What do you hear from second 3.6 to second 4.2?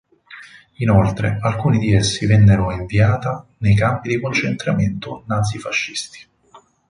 campi di